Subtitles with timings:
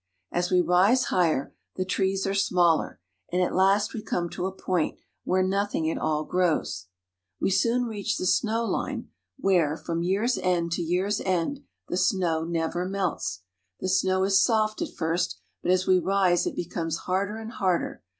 [0.31, 2.99] As we rise higher, the trees are smaller,
[3.31, 6.87] and at last we come to a point where nothing at all grows.
[7.39, 11.15] We soon reach the snow line, where, from year's end CENTRAL AMERICA.
[11.17, 13.41] 345 to year's end, the snow never melts.
[13.79, 18.01] The snow is soft at first, but as we rise it becomes harder and harder.